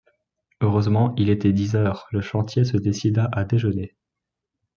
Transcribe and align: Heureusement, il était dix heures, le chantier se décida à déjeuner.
Heureusement, 0.61 1.13
il 1.15 1.29
était 1.29 1.53
dix 1.53 1.75
heures, 1.75 2.07
le 2.09 2.21
chantier 2.21 2.65
se 2.65 2.75
décida 2.75 3.29
à 3.33 3.45
déjeuner. 3.45 3.95